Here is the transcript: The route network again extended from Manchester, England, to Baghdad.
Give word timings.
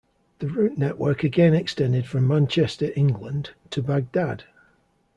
The 0.39 0.47
route 0.47 0.79
network 0.79 1.23
again 1.23 1.53
extended 1.53 2.07
from 2.07 2.27
Manchester, 2.27 2.89
England, 2.95 3.51
to 3.69 3.83
Baghdad. 3.83 4.45